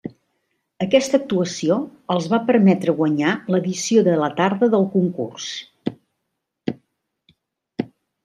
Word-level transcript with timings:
Aquesta 0.83 1.17
actuació 1.23 1.75
els 2.13 2.29
va 2.31 2.39
permetre 2.47 2.95
guanyar 3.01 3.35
l'edició 3.55 4.03
de 4.09 4.15
la 4.21 4.31
tarda 4.41 4.69
del 4.75 4.87
Concurs. 4.93 5.49